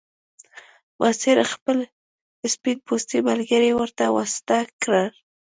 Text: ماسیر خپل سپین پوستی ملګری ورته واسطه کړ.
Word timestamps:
ماسیر 0.99 1.37
خپل 1.53 1.77
سپین 2.53 2.77
پوستی 2.85 3.19
ملګری 3.29 3.71
ورته 3.75 4.03
واسطه 4.17 4.57
کړ. 4.83 4.97